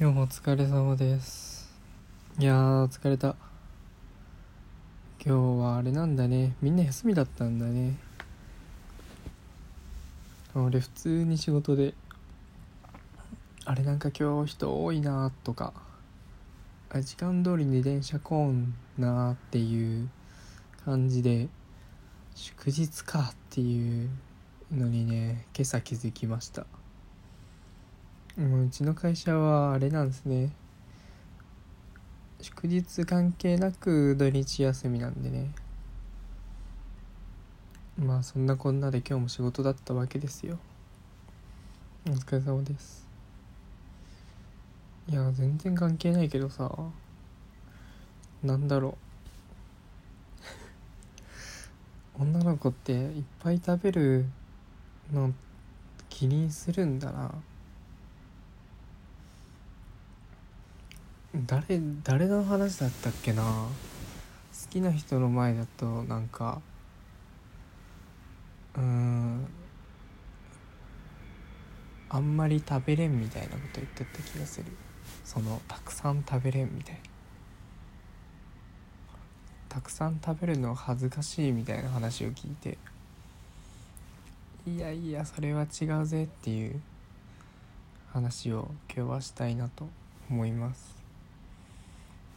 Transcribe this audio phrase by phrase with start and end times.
[0.00, 1.78] 今日もお疲れ様です。
[2.38, 3.36] いやー疲れた。
[5.22, 6.54] 今日はあれなんだね。
[6.62, 7.98] みんな休みだったんだね。
[10.54, 11.92] 俺普通に仕事で
[13.66, 15.74] あれなんか今日人多いなとか
[16.88, 20.08] あ時間通りに電車来んなっていう
[20.86, 21.50] 感じで
[22.34, 24.08] 祝日かっていう
[24.72, 26.64] のにね今朝気づきました。
[28.40, 30.50] もううちの会社はあれなんですね。
[32.40, 35.50] 祝日関係なく土日休みなんでね。
[37.98, 40.58] まあそんなこんなで今日も仕事だったわけですよ。
[42.06, 43.06] お疲れ様です。
[45.06, 46.72] いや全然関係ないけどさ。
[48.42, 48.96] なんだろ
[52.16, 52.22] う。
[52.24, 54.24] 女の子っていっぱい食べる
[55.12, 55.34] の
[56.08, 57.34] 気にするんだな。
[61.34, 63.42] 誰誰の話だったっけな？
[63.42, 63.68] 好
[64.68, 66.60] きな人の前だとなんか
[68.76, 69.46] うん
[72.08, 74.66] あんまり食べれんみたいなこと言ってた気がする。
[75.24, 77.00] そのたくさん食べれんみたいな。
[79.68, 82.76] たくさん食べるの恥ずかしいみたいな話を聞いて
[84.66, 86.80] いやいやそれは違うぜっていう
[88.12, 89.88] 話を今日はしたいなと
[90.28, 90.99] 思います。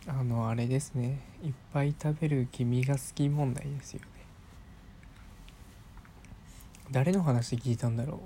[0.06, 1.22] あのあれですね。
[1.44, 4.08] いっぱい食べる君が好き問題ですよね。
[6.92, 8.20] 誰の話聞いたんだろ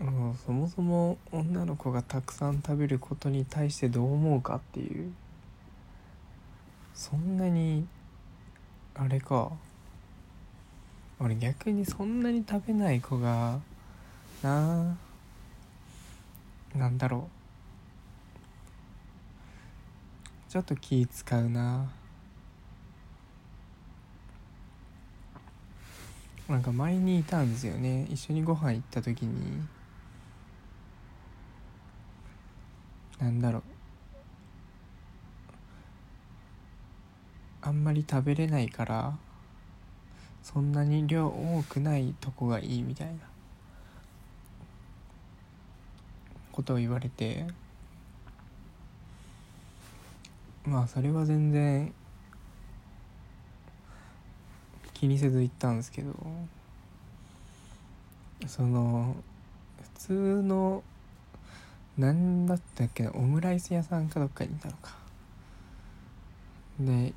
[0.00, 0.04] う？
[0.04, 5.12] うんそもそも女の子がたくさん食べることに対してどう思うかっていう。
[6.94, 7.86] そんなに
[8.94, 9.52] あれか。
[11.18, 13.60] 俺逆にそんなに食べない子が
[14.42, 14.96] な
[16.74, 17.28] あなんだろ
[20.45, 21.86] うちょっと気使うな。
[26.48, 28.06] なんか前にいたんですよね。
[28.08, 29.60] 一緒にご飯行った時に。
[33.18, 33.62] なんだろう。
[37.60, 39.18] あんまり食べれないから
[40.42, 43.14] そんなに量多くないとこがいいみたいな
[46.50, 47.65] ことを言われて。
[50.66, 51.92] まあそれは全然
[54.94, 56.12] 気にせず行ったんですけど
[58.46, 59.14] その
[59.96, 60.12] 普通
[60.42, 60.82] の
[61.96, 64.94] 何だったっけオムライス屋さんかどっかにいたのか。
[66.80, 67.14] で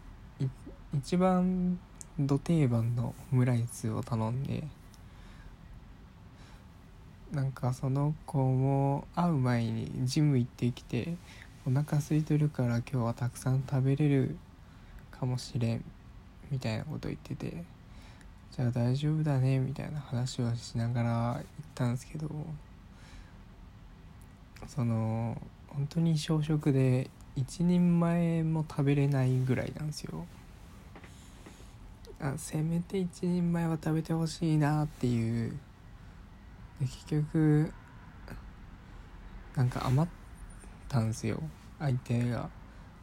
[0.94, 1.78] 一番
[2.18, 4.64] ど定番のオムライスを頼んで
[7.32, 11.16] なんかその子も会う前にジム行ってきて
[11.70, 14.36] お腹空いてるから今日はたくさん食べれる
[15.12, 15.84] かもしれん
[16.50, 17.64] みたいなこと言ってて
[18.52, 21.44] じゃあ大丈夫だねみたいな話をしながら行っ
[21.76, 22.28] たんですけど
[24.66, 30.26] その本当に小食で一人前も食べれないぐらいなんですよ。
[32.20, 35.52] あせめて一人前は食べてほしいなっていう。
[36.82, 37.72] で結局
[39.56, 40.12] なんか余っ
[40.90, 41.40] たんですよ。
[41.80, 42.50] 相手が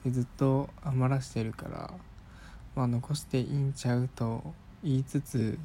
[0.05, 1.91] でずっと余らしてるから
[2.75, 4.43] まあ残していいんちゃうと
[4.85, 5.59] 言いつつ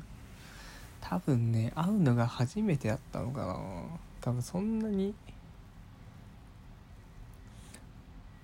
[1.02, 3.56] 多分ね会うのが初めてだったのかな。
[4.22, 5.16] 多分そんなに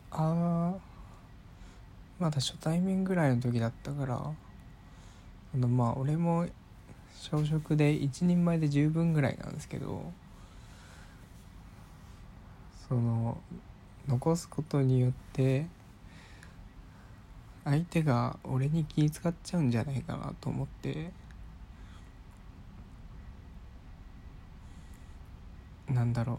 [0.09, 0.75] ああ
[2.19, 6.47] まだ初対面ぐらいの時だったからあのまあ俺も
[7.13, 10.11] 小食で一人前で十分ぐらいなんですけど
[12.87, 13.37] その
[14.07, 15.67] 残すことによって
[17.65, 21.11] 相手が俺に気使っちゃうんじゃないかなと思って。
[25.89, 26.37] なんだろう。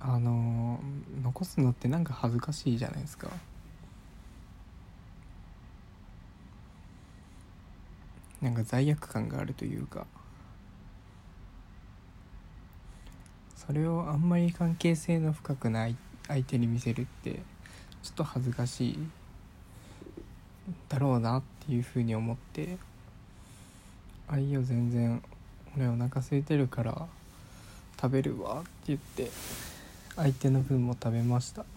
[0.00, 0.78] あの
[1.22, 3.28] 残すのってなんか恥ずかしいじゃないですか。
[8.40, 10.06] なんか罪悪感があるというか。
[13.68, 17.42] それをあんまり関係性の深くない相手に見せるって
[18.02, 18.98] ちょっと恥ずかしい
[20.88, 22.78] だろうなっていうふうに思って
[24.26, 25.22] 「あいいよ全然
[25.76, 27.06] 俺お腹空いてるから
[28.00, 29.30] 食べるわ」って言って
[30.16, 31.66] 相手の分も食べました。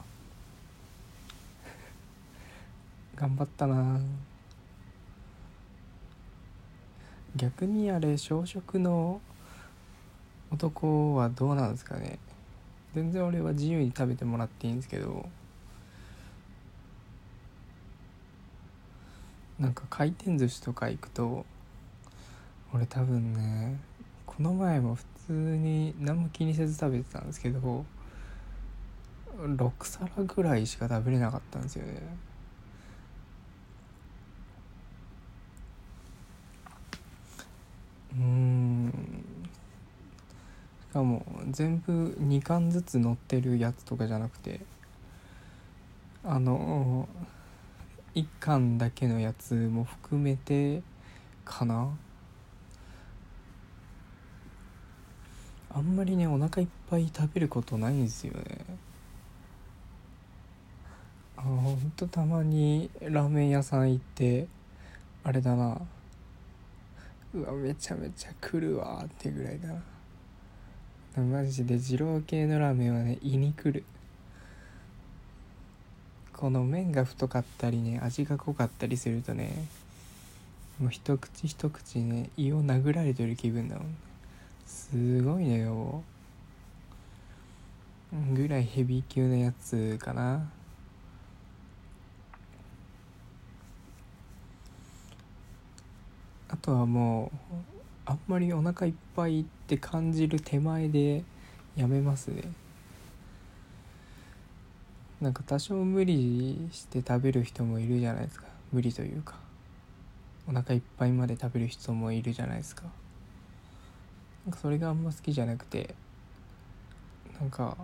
[3.18, 4.00] 頑張ったな。
[7.36, 9.20] 逆にあれ小食の
[10.52, 12.20] 男はどうなんですかね。
[12.94, 15.30] 全然俺は自由に食べてもらっていいんですけど
[19.60, 21.46] なんか回転寿司とか行くと
[22.74, 23.80] 俺多分ね
[24.26, 27.86] この前も普通に何も気にせず食べてたんですけど
[29.38, 32.02] 6皿ぐらいしか食べれなかったんですよね。
[38.14, 38.71] うん。
[40.92, 44.62] かも全部2貫ずつ乗ってるやつとかじゃなくて
[46.24, 47.08] あの
[48.14, 50.84] 1貫だけのやつも含めて
[51.46, 51.90] かな。
[55.74, 58.66] あんまりねお腹いっぱい食べることないんですよね。
[61.38, 64.48] あほんとたまにラーメン屋さん行って
[65.24, 65.80] あれだな。
[67.34, 69.82] うわめちゃめちゃ来るわってぐらいだな。
[71.18, 73.84] マジで二郎系のラーメンはね胃に来る。
[76.34, 79.68] この麺が太かったりね味が濃かったりするとね
[80.80, 83.96] もう一口一口ね胃を殴られてる気分だもん
[84.66, 86.02] すごいねよ。
[88.34, 90.50] ぐらいヘビー級のやつかな。
[96.50, 101.24] あとはもうあんまりお腹いっぱいって感じる手前で
[101.76, 102.44] やめますね。
[105.22, 108.48] なんか多少無理して食べる人もいるじゃないですか。
[108.72, 109.36] 無理というか。
[110.48, 112.84] お腹いっぱいまで食べる人もいるじゃないですか。
[114.46, 115.94] なんかそれがあんま好きじゃなくて
[117.40, 117.78] なんか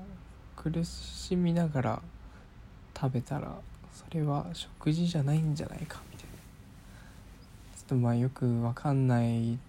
[0.55, 2.01] 苦しみながら
[2.99, 3.55] 食べたら
[3.93, 6.35] それは食事じゃないんじゃないかみたいな。
[7.77, 9.59] ちょっとまあよく分かんない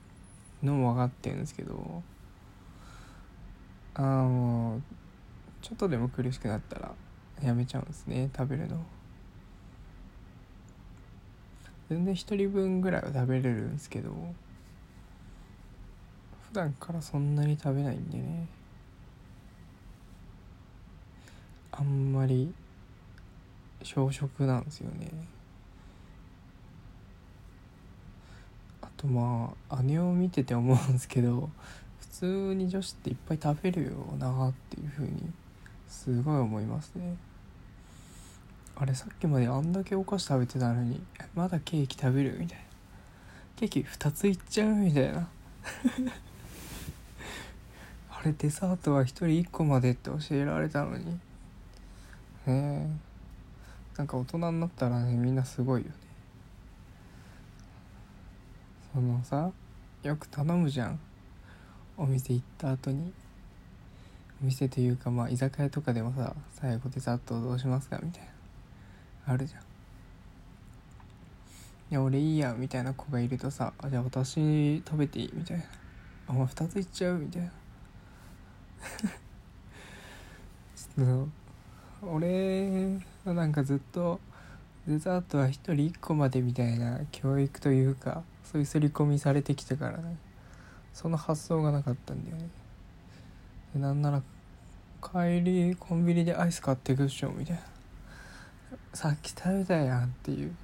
[0.63, 2.03] のも分かってるんですけど
[3.95, 4.83] ああもう
[5.63, 6.95] ちょっとでも苦しくなったら
[7.43, 8.85] やめちゃうんですね食べるの。
[11.89, 14.11] 全然1人分ぐらいは食べれるんですけど
[16.49, 18.47] 普段からそんなに食べないんでね。
[21.73, 22.53] あんまり
[23.83, 25.11] 小食なんですよね。
[28.99, 31.49] とまあ姉を見てて思うんですけど
[32.01, 35.31] 普通に女子っていっぱい食べるよなっていうふうに
[35.89, 37.17] すごい思いますね。
[38.77, 41.01] あれさっきまであんだけお菓子食べてたのに
[41.35, 42.65] まだケーキ食べるみたいな。
[43.57, 45.29] ケーキ2ついっちゃうみたいな。
[48.11, 51.07] あれデザートは1人1個までって教えられたのに。
[51.07, 51.19] ね
[52.47, 52.89] え。
[53.97, 55.95] なんか大人になったらねみんなすごいよね。
[58.93, 59.51] そのさ
[60.03, 60.99] よく頼むじゃん。
[61.97, 63.13] お店行った後に。
[64.43, 68.23] お店というかまあ居酒屋とかでもさ最後デザートどうしますかみたい
[69.27, 69.35] な。
[69.35, 69.61] あるじゃん。
[71.91, 75.65] いや俺いいやみたいな子がいるとさじゃあ私食べていいみたいな。
[76.29, 77.19] お前2ついっちゃう？
[77.19, 77.49] みたいな。
[80.77, 84.21] ちょっと俺はなんかずっと
[84.87, 90.17] デザートは1人1個までみたいな教育というかそういう刷り込みされてきたからね。
[90.95, 92.49] その発想がなかったんだよね。
[93.75, 94.23] でなんなら
[95.03, 97.63] 帰りコンビニでアイス買ってくっしょみたいな。
[98.95, 100.57] さっき食べたやんっていう。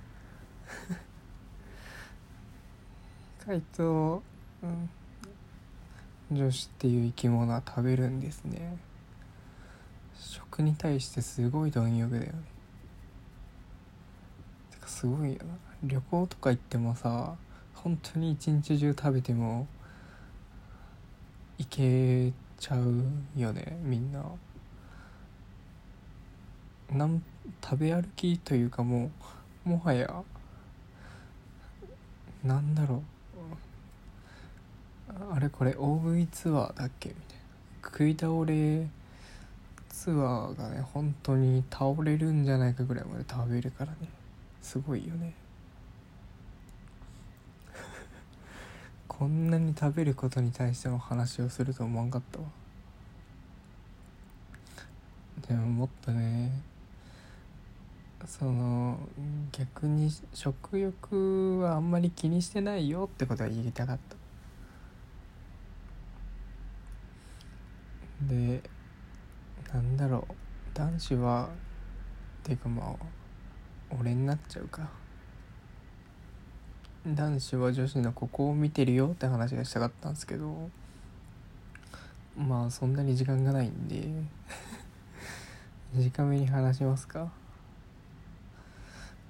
[3.45, 4.23] 回答、
[4.63, 4.89] うん、
[6.37, 8.79] 女子っていう生き物は食べるんですね。
[10.19, 12.39] 食に対してすごい貪欲だよね。
[14.71, 15.59] てかすごいよな。
[15.83, 17.37] 旅行とか行ってもさ
[17.85, 19.69] 本当に一日中食べても
[21.59, 23.05] いけちゃう
[23.39, 24.25] よねみんな。
[26.91, 27.23] なん
[27.63, 29.11] 食べ歩きというかも
[29.67, 30.23] うもはや
[32.43, 33.01] なんだろう。
[35.33, 37.11] あれこれ大食いツアーだっけ？
[37.11, 37.43] みたいな
[37.85, 38.89] 食い倒れ
[39.91, 44.09] ツアーがね本当に倒れるんじゃないかぐらいまで食べるからね。
[44.63, 45.35] すごいよね。
[49.17, 52.45] こんなに食べることに対しての話をすると思わんかったわ。
[55.49, 56.51] でももっとね
[58.27, 58.99] その
[59.53, 64.17] 逆に食欲はあんまり気にしてないよってことは言いたかった。
[68.27, 68.61] で
[69.73, 70.35] なんだろう。
[70.75, 71.51] 男子は
[72.43, 72.95] っていうかまあ
[73.97, 75.04] 俺になっちゃうか。
[77.07, 80.71] 男子は女子のここを見てるよって話がしたかったんですけど
[82.37, 84.09] まあそんなに時間がないんで
[85.93, 87.31] 短めに話しますか。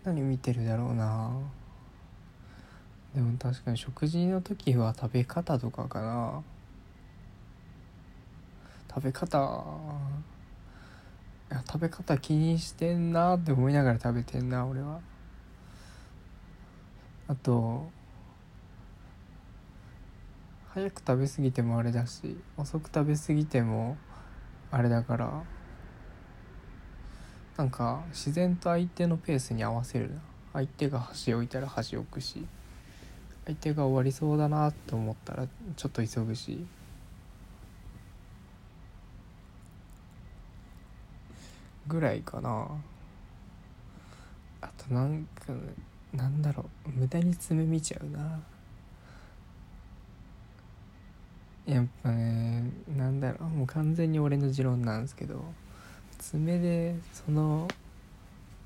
[0.05, 1.31] 何見てるだろうな。
[3.15, 6.43] でも確かに食事の時は食べ方とかかな。
[8.89, 9.65] 食べ方。
[11.51, 15.01] いや食べ方気にしてんなって思いながら食べてんな俺は。
[17.27, 17.89] あと
[20.69, 23.97] 早く食べ過ぎてもあれだし遅く食べ過ぎても
[24.71, 25.43] あれだから
[27.57, 30.21] なんか自然と相手のペースに合わせるな。
[30.55, 32.47] 相手が箸置いたら箸置くし
[33.45, 36.67] 相手が終わりそうだなと思ったらちょっと急ぐし。
[41.87, 42.67] ぐらいかな。
[44.63, 45.53] あとなんか
[46.15, 48.41] なんだろう無駄に爪見ちゃうな。
[51.67, 55.43] やっぱねなんだろうもう完全に俺の持論なんですけど
[56.19, 57.69] 爪でその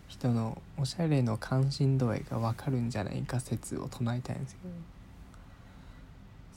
[0.08, 4.74] 人のおしゃれの関心度合いが分かるんじゃないか説を唱えたいんですけど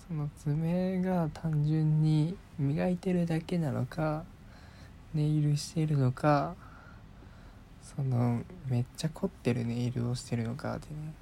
[0.08, 4.24] その爪が単純に磨いてるだけなのか
[5.14, 6.56] ネイルしてるのか
[7.82, 11.14] そのめっちゃ凝ってるネイルをしてるのかってね。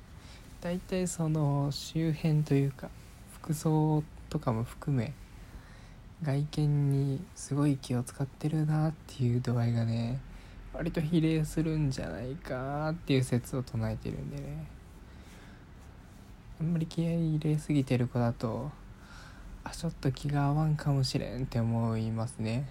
[0.62, 2.90] 大体その周辺というか
[3.34, 5.14] 服装とかも含め
[6.22, 10.20] 外見にすごい気を使ってるなっていう度合いがね
[10.74, 14.68] 割と比例するんじゃないかっていう説を唱えてるんでね。
[16.60, 18.70] あんまり気合い入れすぎてる子だと
[19.64, 22.68] あちょっと気が合わんかもしれんって思いますね。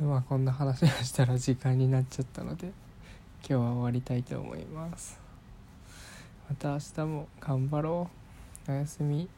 [0.00, 2.68] まあこんな話をしたら時間になっちゃったので
[3.46, 5.20] 今日は終わりたいと思います。
[6.48, 8.10] また明日も頑張ろ
[8.68, 8.72] う。
[8.72, 9.28] おやすみ。